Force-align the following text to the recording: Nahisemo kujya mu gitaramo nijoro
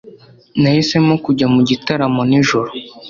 Nahisemo 0.61 1.13
kujya 1.25 1.47
mu 1.53 1.61
gitaramo 1.69 2.21
nijoro 2.29 2.71